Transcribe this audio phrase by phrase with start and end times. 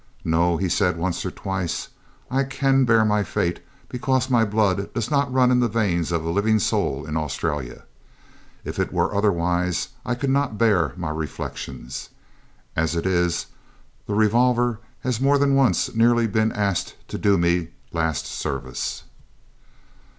[0.25, 1.89] 'No,' he said, once or twice,
[2.31, 6.25] 'I can bear my fate, because my blood does not run in the veins of
[6.25, 7.83] a living soul in Australia.
[8.65, 12.09] If it were otherwise I could not bear my reflections.
[12.75, 13.45] As it is,
[14.07, 19.03] the revolver has more than once nearly been asked to do me last service.'